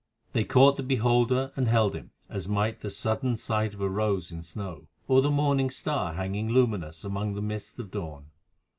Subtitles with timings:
[0.33, 4.31] They caught the beholder and held him, as might the sudden sight of a rose
[4.31, 8.31] in snow, or the morning star hanging luminous among the mists of dawn.